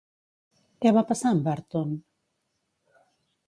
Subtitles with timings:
[0.85, 1.95] Què va passar amb Burton?